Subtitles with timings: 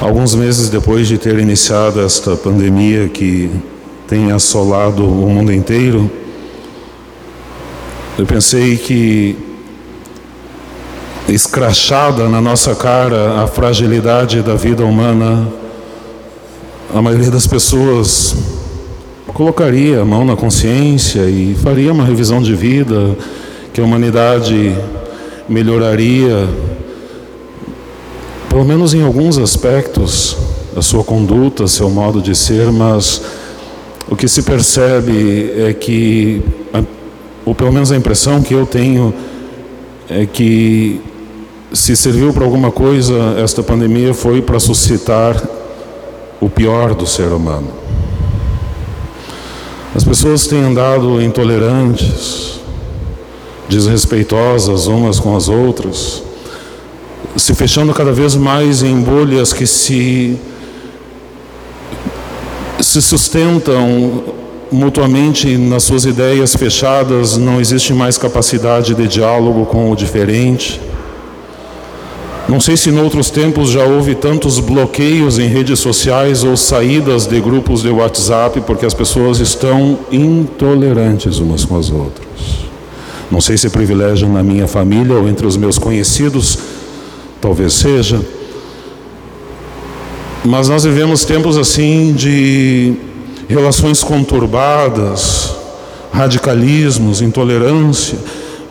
[0.00, 3.50] Alguns meses depois de ter iniciado esta pandemia que
[4.06, 6.08] tem assolado o mundo inteiro,
[8.16, 9.36] eu pensei que
[11.28, 15.48] escrachada na nossa cara a fragilidade da vida humana,
[16.94, 18.36] a maioria das pessoas
[19.34, 23.16] colocaria a mão na consciência e faria uma revisão de vida,
[23.72, 24.76] que a humanidade
[25.48, 26.48] melhoraria
[28.48, 30.36] pelo menos em alguns aspectos,
[30.76, 33.22] a sua conduta, seu modo de ser, mas
[34.10, 36.42] o que se percebe é que,
[37.44, 39.12] ou pelo menos a impressão que eu tenho,
[40.08, 41.00] é que
[41.72, 45.36] se serviu para alguma coisa, esta pandemia foi para suscitar
[46.40, 47.68] o pior do ser humano.
[49.94, 52.60] As pessoas têm andado intolerantes,
[53.68, 56.22] desrespeitosas umas com as outras,
[57.36, 60.38] se fechando cada vez mais em bolhas que se,
[62.80, 64.22] se sustentam
[64.70, 70.80] mutuamente nas suas ideias fechadas, não existe mais capacidade de diálogo com o diferente.
[72.48, 77.26] Não sei se em outros tempos já houve tantos bloqueios em redes sociais ou saídas
[77.26, 82.68] de grupos de WhatsApp porque as pessoas estão intolerantes umas com as outras.
[83.30, 86.58] Não sei se privilegiam na minha família ou entre os meus conhecidos
[87.40, 88.20] talvez seja.
[90.44, 92.94] Mas nós vivemos tempos assim de
[93.48, 95.54] relações conturbadas,
[96.12, 98.18] radicalismos, intolerância.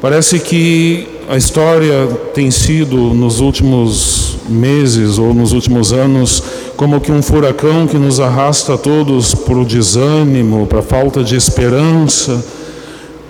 [0.02, 6.42] Parece que a história tem sido nos últimos meses ou nos últimos anos
[6.78, 11.36] como que um furacão que nos arrasta todos para o desânimo, para a falta de
[11.36, 12.44] esperança.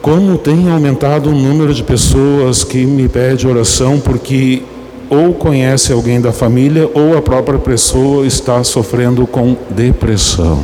[0.01, 4.61] Como tem aumentado o número de pessoas que me pede oração porque
[5.09, 10.63] ou conhece alguém da família ou a própria pessoa está sofrendo com depressão.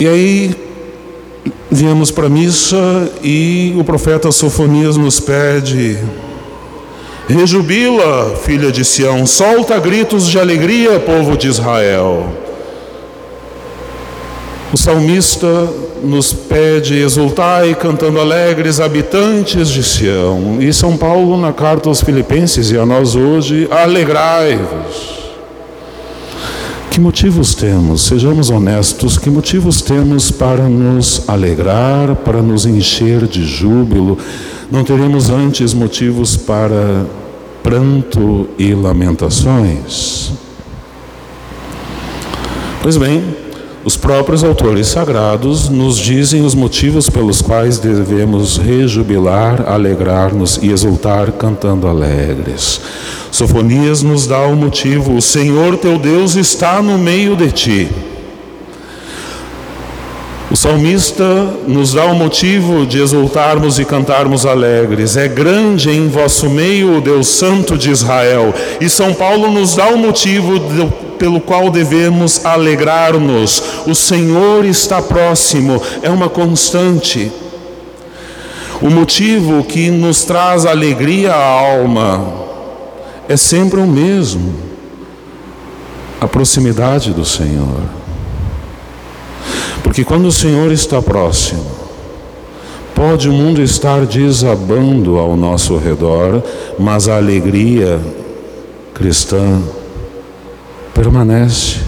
[0.00, 0.54] E aí
[1.70, 2.76] viemos para a missa
[3.22, 5.98] e o profeta Sofonias nos pede:
[7.28, 12.41] Rejubila, filha de Sião, solta gritos de alegria, povo de Israel.
[14.72, 15.68] O salmista
[16.02, 20.62] nos pede exultai cantando alegres habitantes de Sião.
[20.62, 25.20] E São Paulo na carta aos Filipenses e a nós hoje, alegrai-vos.
[26.90, 28.02] Que motivos temos?
[28.02, 34.16] Sejamos honestos, que motivos temos para nos alegrar, para nos encher de júbilo?
[34.70, 37.04] Não teremos antes motivos para
[37.62, 40.32] pranto e lamentações?
[42.82, 43.22] Pois bem,
[43.84, 51.32] os próprios autores sagrados nos dizem os motivos pelos quais devemos rejubilar, alegrar-nos e exultar
[51.32, 52.80] cantando alegres.
[53.30, 58.11] Sofonias nos dá o motivo: o Senhor teu Deus está no meio de ti.
[60.62, 61.24] Salmista
[61.66, 65.16] nos dá o motivo de exultarmos e cantarmos alegres.
[65.16, 68.54] É grande em vosso meio o Deus Santo de Israel.
[68.80, 70.60] E São Paulo nos dá o motivo
[71.18, 73.60] pelo qual devemos alegrar-nos.
[73.88, 77.32] O Senhor está próximo, é uma constante.
[78.80, 82.34] O motivo que nos traz alegria à alma
[83.28, 84.54] é sempre o mesmo:
[86.20, 88.01] a proximidade do Senhor.
[89.82, 91.64] Porque quando o Senhor está próximo,
[92.94, 96.42] pode o mundo estar desabando ao nosso redor,
[96.78, 98.00] mas a alegria
[98.94, 99.60] cristã
[100.94, 101.80] permanece.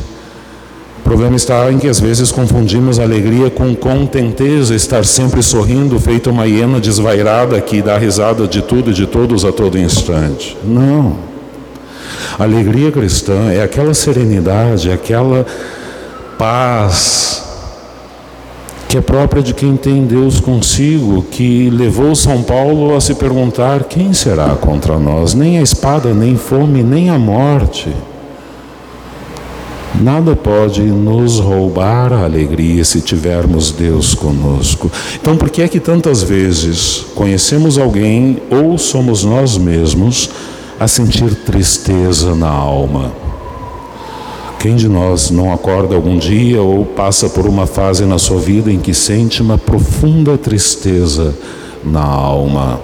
[0.98, 6.30] O problema está em que às vezes confundimos alegria com contenteza, estar sempre sorrindo, feito
[6.30, 10.56] uma hiena desvairada que dá risada de tudo e de todos a todo instante.
[10.64, 11.16] Não.
[12.38, 15.46] Alegria cristã é aquela serenidade, aquela
[16.36, 17.43] paz
[18.94, 23.82] que é própria de quem tem Deus consigo, que levou São Paulo a se perguntar:
[23.82, 25.34] quem será contra nós?
[25.34, 27.92] Nem a espada, nem fome, nem a morte.
[30.00, 34.88] Nada pode nos roubar a alegria se tivermos Deus conosco.
[35.20, 40.30] Então, por que é que tantas vezes conhecemos alguém ou somos nós mesmos
[40.78, 43.23] a sentir tristeza na alma?
[44.64, 48.72] Quem de nós não acorda algum dia ou passa por uma fase na sua vida
[48.72, 51.34] em que sente uma profunda tristeza
[51.84, 52.80] na alma?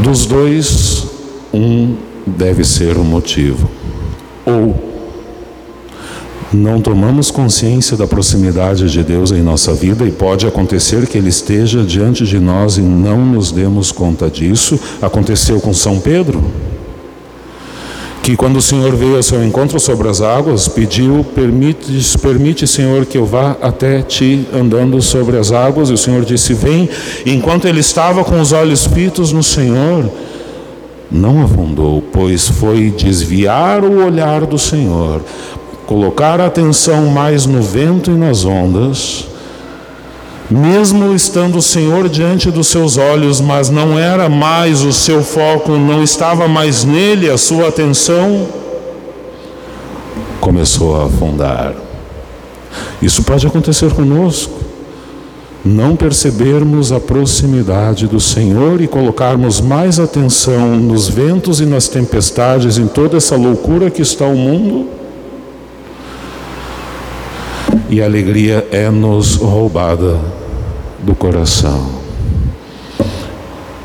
[0.00, 1.06] Dos dois,
[1.54, 1.94] um
[2.26, 3.70] deve ser o motivo.
[4.44, 4.74] Ou
[6.52, 11.28] não tomamos consciência da proximidade de Deus em nossa vida e pode acontecer que Ele
[11.28, 14.80] esteja diante de nós e não nos demos conta disso.
[15.00, 16.42] Aconteceu com São Pedro.
[18.22, 23.04] Que quando o Senhor veio ao seu encontro sobre as águas, pediu: permite, permite, Senhor,
[23.04, 25.90] que eu vá até ti andando sobre as águas.
[25.90, 26.88] E o Senhor disse: Vem.
[27.26, 30.08] E enquanto ele estava com os olhos fitos no Senhor,
[31.10, 35.20] não afundou, pois foi desviar o olhar do Senhor,
[35.84, 39.31] colocar a atenção mais no vento e nas ondas
[40.52, 45.72] mesmo estando o Senhor diante dos seus olhos, mas não era mais o seu foco,
[45.72, 48.46] não estava mais nele a sua atenção,
[50.40, 51.74] começou a afundar.
[53.00, 54.60] Isso pode acontecer conosco.
[55.64, 62.78] Não percebermos a proximidade do Senhor e colocarmos mais atenção nos ventos e nas tempestades,
[62.78, 64.88] em toda essa loucura que está o mundo.
[67.88, 70.41] E a alegria é nos roubada
[71.02, 72.00] do coração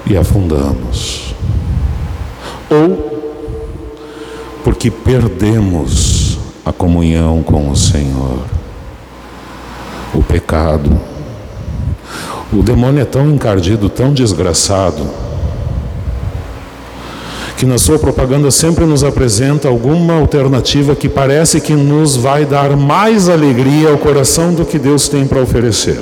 [0.06, 1.36] e afundamos.
[2.70, 3.18] Ou
[4.64, 8.40] porque perdemos a comunhão com o Senhor.
[10.14, 11.00] O pecado.
[12.52, 15.06] O demônio é tão encardido, tão desgraçado,
[17.58, 22.76] que na sua propaganda sempre nos apresenta alguma alternativa que parece que nos vai dar
[22.78, 26.00] mais alegria ao coração do que Deus tem para oferecer.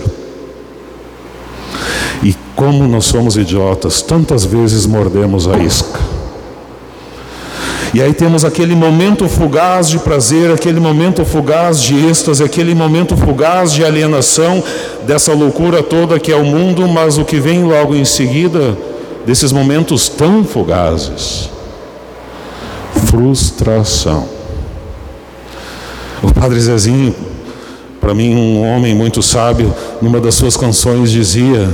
[2.55, 5.99] Como nós somos idiotas, tantas vezes mordemos a isca.
[7.95, 13.15] E aí temos aquele momento fugaz de prazer, aquele momento fugaz de êxtase, aquele momento
[13.15, 14.61] fugaz de alienação
[15.07, 18.77] dessa loucura toda que é o mundo, mas o que vem logo em seguida
[19.25, 21.49] desses momentos tão fugazes?
[23.05, 24.27] Frustração.
[26.21, 27.15] O Padre Zezinho,
[28.01, 31.69] para mim um homem muito sábio, numa das suas canções dizia: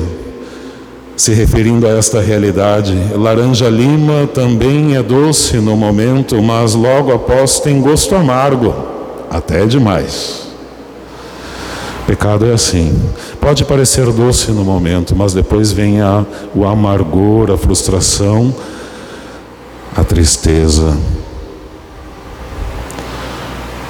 [1.16, 2.94] se referindo a esta realidade.
[3.16, 8.74] Laranja lima também é doce no momento, mas logo após tem gosto amargo,
[9.30, 10.48] até demais.
[12.08, 12.94] Pecado é assim.
[13.40, 18.54] Pode parecer doce no momento, mas depois vem a, o amargor, a frustração,
[19.96, 20.98] a tristeza,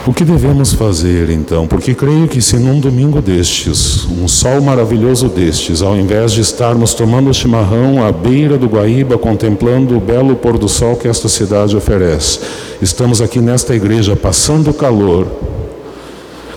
[0.05, 1.67] o que devemos fazer então?
[1.67, 6.95] Porque creio que se num domingo destes, um sol maravilhoso destes, ao invés de estarmos
[6.95, 11.77] tomando chimarrão à beira do Guaíba, contemplando o belo pôr do sol que esta cidade
[11.77, 12.39] oferece,
[12.81, 15.27] estamos aqui nesta igreja passando calor,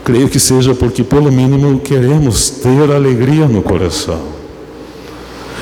[0.03, 4.21] creio que seja porque, pelo mínimo, queremos ter alegria no coração.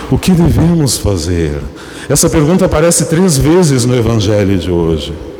[0.08, 1.58] O que devemos fazer?
[2.08, 5.31] Essa pergunta aparece três vezes no Evangelho de hoje.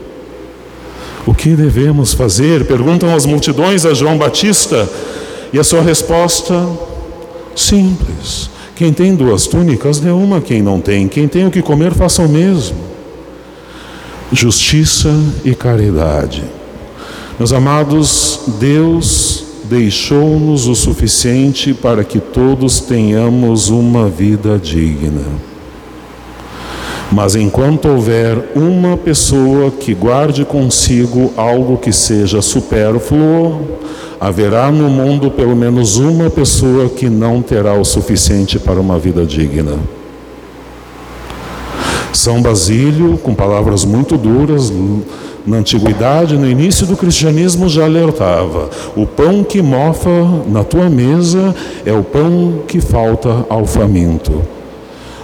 [1.26, 2.64] O que devemos fazer?
[2.66, 4.88] Perguntam as multidões a João Batista.
[5.52, 6.66] E a sua resposta,
[7.54, 8.50] simples.
[8.74, 11.06] Quem tem duas túnicas, dê uma quem não tem.
[11.06, 12.78] Quem tem o que comer, faça o mesmo.
[14.32, 15.14] Justiça
[15.44, 16.42] e caridade.
[17.38, 25.51] Meus amados, Deus deixou-nos o suficiente para que todos tenhamos uma vida digna.
[27.12, 33.60] Mas enquanto houver uma pessoa que guarde consigo algo que seja supérfluo,
[34.18, 39.26] haverá no mundo pelo menos uma pessoa que não terá o suficiente para uma vida
[39.26, 39.76] digna.
[42.14, 44.72] São Basílio, com palavras muito duras,
[45.46, 50.08] na antiguidade, no início do cristianismo, já alertava: o pão que mofa
[50.48, 54.61] na tua mesa é o pão que falta ao faminto.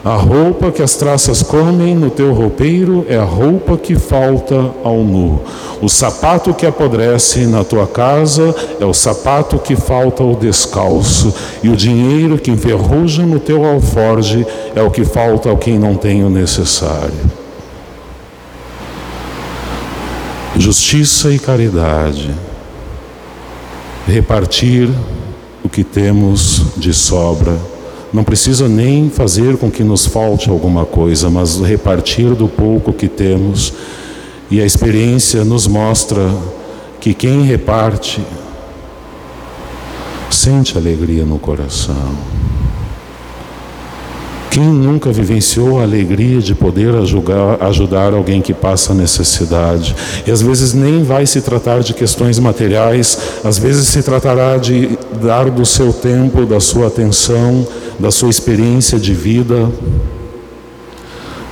[0.05, 4.99] A roupa que as traças comem no teu roupeiro é a roupa que falta ao
[4.99, 5.40] nu.
[5.83, 11.35] O sapato que apodrece na tua casa é o sapato que falta ao descalço.
[11.62, 15.97] E o dinheiro que enferruja no teu alforge é o que falta ao quem não
[15.97, 17.38] tem o necessário.
[20.57, 22.33] Justiça e caridade.
[24.07, 24.88] Repartir
[25.64, 27.59] o que temos de sobra
[28.12, 33.09] não precisa nem fazer com que nos falte alguma coisa, mas repartir do pouco que
[33.09, 33.73] temos.
[34.50, 36.31] E a experiência nos mostra
[37.00, 38.21] que quem reparte
[40.31, 42.17] sente alegria no coração.
[44.50, 49.95] Quem nunca vivenciou a alegria de poder ajudar, ajudar alguém que passa necessidade?
[50.27, 54.99] E às vezes nem vai se tratar de questões materiais, às vezes se tratará de
[55.23, 57.67] dar do seu tempo, da sua atenção,
[57.99, 59.71] da sua experiência de vida,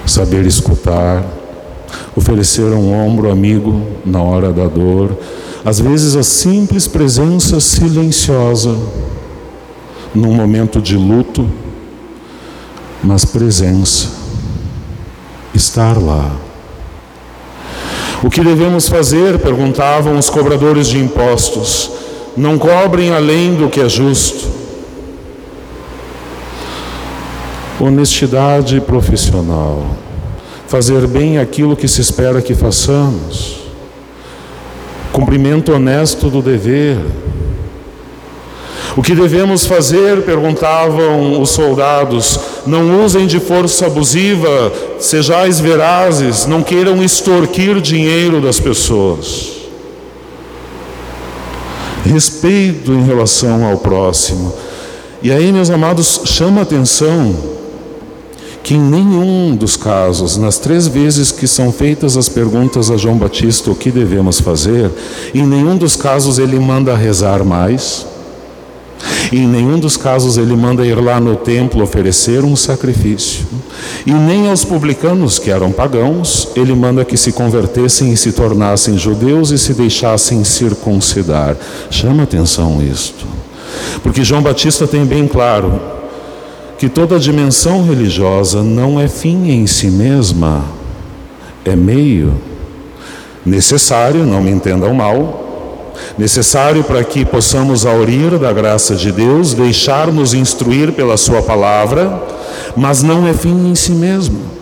[0.06, 1.24] saber escutar,
[2.14, 5.16] oferecer um ombro amigo na hora da dor,
[5.64, 8.76] às vezes a simples presença silenciosa
[10.14, 11.48] num momento de luto
[13.02, 14.08] mas presença,
[15.54, 16.32] estar lá.
[18.22, 19.38] O que devemos fazer?
[19.38, 21.90] perguntavam os cobradores de impostos.
[22.36, 24.48] Não cobrem além do que é justo.
[27.86, 29.86] Honestidade profissional.
[30.66, 33.58] Fazer bem aquilo que se espera que façamos.
[35.12, 36.98] Cumprimento honesto do dever.
[38.96, 40.22] O que devemos fazer?
[40.22, 42.40] perguntavam os soldados.
[42.66, 49.52] Não usem de força abusiva, sejais verazes, não queiram extorquir dinheiro das pessoas.
[52.04, 54.52] Respeito em relação ao próximo.
[55.22, 57.55] E aí, meus amados, chama atenção
[58.66, 63.16] que em nenhum dos casos, nas três vezes que são feitas as perguntas a João
[63.16, 64.90] Batista o que devemos fazer,
[65.32, 68.04] em nenhum dos casos ele manda rezar mais,
[69.30, 73.46] em nenhum dos casos ele manda ir lá no templo oferecer um sacrifício,
[74.04, 78.98] e nem aos publicanos que eram pagãos, ele manda que se convertessem e se tornassem
[78.98, 81.56] judeus e se deixassem circuncidar.
[81.88, 83.28] Chama atenção isto,
[84.02, 85.94] porque João Batista tem bem claro
[86.78, 90.64] que toda dimensão religiosa não é fim em si mesma,
[91.64, 92.34] é meio.
[93.44, 100.34] Necessário, não me entendam mal, necessário para que possamos aurir da graça de Deus, deixar-nos
[100.34, 102.22] instruir pela Sua palavra,
[102.76, 104.56] mas não é fim em si mesmo.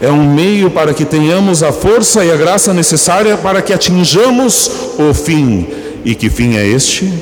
[0.00, 4.70] É um meio para que tenhamos a força e a graça necessária para que atinjamos
[4.98, 5.66] o fim.
[6.04, 7.12] E que fim é este?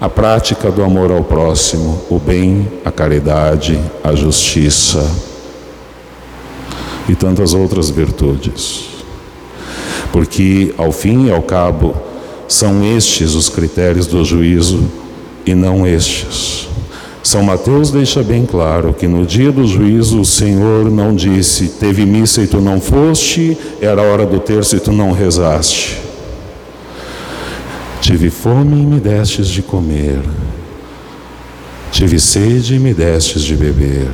[0.00, 5.04] A prática do amor ao próximo, o bem, a caridade, a justiça
[7.08, 8.84] e tantas outras virtudes.
[10.12, 11.96] Porque, ao fim e ao cabo,
[12.46, 14.84] são estes os critérios do juízo
[15.44, 16.68] e não estes.
[17.22, 22.06] São Mateus deixa bem claro que no dia do juízo o Senhor não disse: Teve
[22.06, 26.07] missa e tu não foste, era hora do terço e tu não rezaste.
[28.00, 30.20] Tive fome e me destes de comer.
[31.90, 34.08] Tive sede e me destes de beber.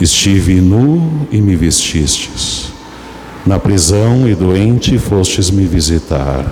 [0.00, 2.70] Estive nu e me vestistes.
[3.44, 6.44] Na prisão e doente fostes me visitar.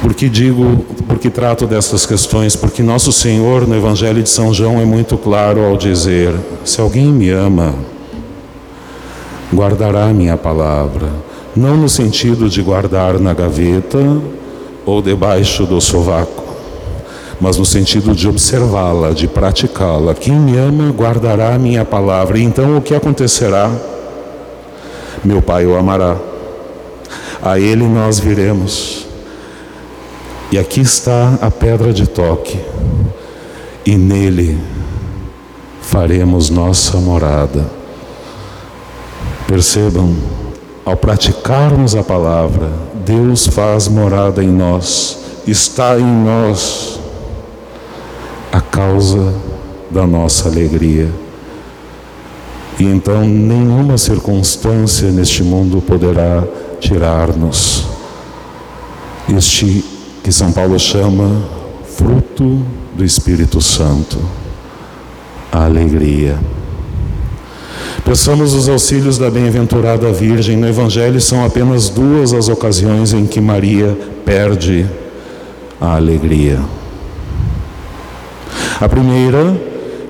[0.00, 2.56] Por que digo, porque trato destas questões?
[2.56, 6.34] Porque nosso Senhor no Evangelho de São João é muito claro ao dizer:
[6.64, 7.74] se alguém me ama,
[9.52, 11.25] guardará minha palavra
[11.56, 13.98] não no sentido de guardar na gaveta
[14.84, 16.44] ou debaixo do sovaco,
[17.40, 20.14] mas no sentido de observá-la, de praticá-la.
[20.14, 22.38] Quem me ama guardará a minha palavra.
[22.38, 23.70] Então o que acontecerá?
[25.24, 26.16] Meu Pai o amará.
[27.42, 29.06] A Ele nós viremos.
[30.52, 32.60] E aqui está a pedra de toque.
[33.84, 34.58] E nele
[35.80, 37.64] faremos nossa morada.
[39.46, 40.35] Percebam
[40.86, 42.70] ao praticarmos a palavra,
[43.04, 47.00] Deus faz morada em nós, está em nós
[48.52, 49.34] a causa
[49.90, 51.10] da nossa alegria.
[52.78, 56.44] E então nenhuma circunstância neste mundo poderá
[56.78, 57.84] tirar-nos
[59.36, 59.84] este
[60.22, 61.42] que São Paulo chama
[61.84, 62.62] fruto
[62.94, 64.18] do Espírito Santo,
[65.50, 66.38] a alegria.
[68.06, 70.56] Peçamos os auxílios da bem-aventurada Virgem.
[70.56, 74.86] No Evangelho são apenas duas as ocasiões em que Maria perde
[75.80, 76.60] a alegria.
[78.80, 79.60] A primeira,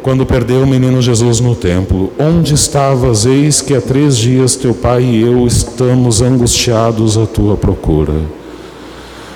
[0.02, 2.12] quando perdeu o menino Jesus no templo.
[2.18, 3.24] Onde estavas?
[3.24, 8.20] Eis que há três dias teu pai e eu estamos angustiados à tua procura.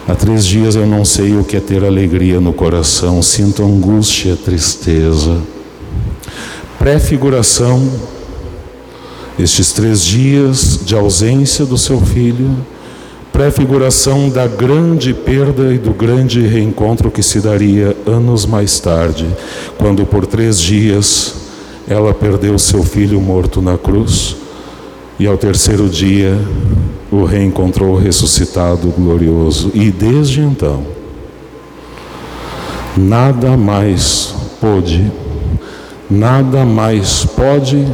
[0.06, 4.36] Há três dias eu não sei o que é ter alegria no coração, sinto angústia,
[4.36, 5.38] tristeza.
[6.78, 8.19] Prefiguração
[9.42, 12.56] estes três dias de ausência do seu filho,
[13.32, 19.26] prefiguração da grande perda e do grande reencontro que se daria anos mais tarde,
[19.78, 21.34] quando por três dias
[21.88, 24.36] ela perdeu seu filho morto na cruz
[25.18, 26.38] e ao terceiro dia
[27.10, 29.70] o reencontrou ressuscitado, glorioso.
[29.74, 30.84] E desde então,
[32.96, 35.10] nada mais pôde,
[36.08, 37.86] nada mais pode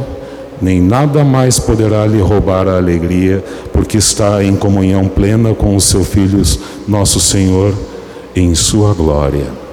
[0.61, 5.85] nem nada mais poderá lhe roubar a alegria, porque está em comunhão plena com os
[5.85, 7.73] seus filhos, nosso Senhor,
[8.35, 9.66] em sua glória.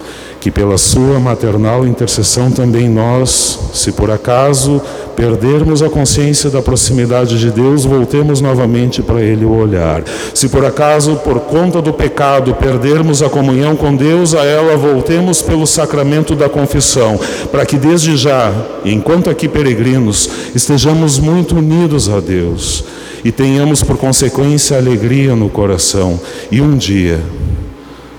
[0.45, 4.79] Que pela sua maternal intercessão também nós, se por acaso
[5.17, 10.05] perdermos a consciência da proximidade de Deus, voltemos novamente para Ele o olhar.
[10.35, 15.41] Se por acaso, por conta do pecado, perdermos a comunhão com Deus, a ela voltemos
[15.41, 17.19] pelo sacramento da confissão,
[17.51, 18.53] para que desde já,
[18.85, 22.85] enquanto aqui peregrinos, estejamos muito unidos a Deus
[23.25, 26.21] e tenhamos por consequência alegria no coração.
[26.53, 27.19] E um dia,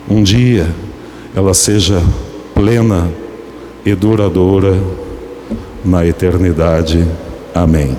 [0.09, 0.67] um dia,
[1.35, 2.01] ela seja
[2.53, 3.11] plena
[3.85, 4.79] e duradoura
[5.83, 7.05] na eternidade.
[7.53, 7.97] Amém.